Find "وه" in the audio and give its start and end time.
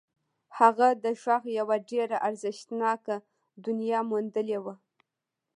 4.63-4.75